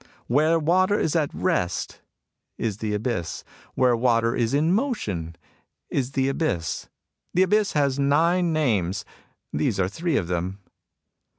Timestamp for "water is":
0.57-1.15, 3.95-4.51